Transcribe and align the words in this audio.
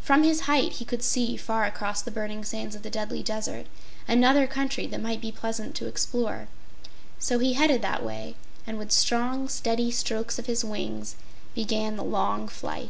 From 0.00 0.22
his 0.22 0.48
height, 0.48 0.72
he 0.76 0.86
could 0.86 1.02
see, 1.02 1.36
far 1.36 1.66
across 1.66 2.00
the 2.00 2.10
burning 2.10 2.44
sands 2.44 2.74
of 2.74 2.80
the 2.82 2.88
Deadly 2.88 3.22
Desert, 3.22 3.66
another 4.08 4.46
country 4.46 4.86
that 4.86 5.02
might 5.02 5.20
be 5.20 5.30
pleasant 5.30 5.74
to 5.74 5.86
explore, 5.86 6.48
so 7.18 7.38
he 7.40 7.52
headed 7.52 7.82
that 7.82 8.02
way, 8.02 8.36
and 8.66 8.78
with 8.78 8.90
strong, 8.90 9.50
steady 9.50 9.90
strokes 9.90 10.38
of 10.38 10.46
his 10.46 10.64
wings, 10.64 11.16
began 11.54 11.96
the 11.96 12.04
long 12.04 12.48
flight. 12.48 12.84